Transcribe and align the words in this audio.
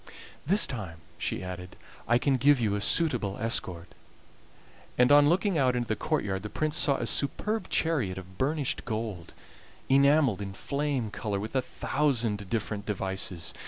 "This 0.47 0.65
time," 0.65 0.97
she 1.19 1.43
added, 1.43 1.75
"I 2.07 2.17
can 2.17 2.37
give 2.37 2.59
you 2.59 2.73
a 2.73 2.81
suitable 2.81 3.37
escort"; 3.37 3.89
and 4.97 5.11
on 5.11 5.29
looking 5.29 5.59
out 5.59 5.75
into 5.75 5.87
the 5.87 5.95
courtyard 5.95 6.41
the 6.41 6.49
Prince 6.49 6.75
saw 6.77 6.95
a 6.97 7.05
superb 7.05 7.69
chariot 7.69 8.17
of 8.17 8.39
burnished 8.39 8.83
gold, 8.83 9.35
enameled 9.89 10.41
in 10.41 10.53
flame 10.53 11.11
color 11.11 11.39
with 11.39 11.55
a 11.55 11.61
thousand 11.61 12.49
different 12.49 12.87
devices. 12.87 13.53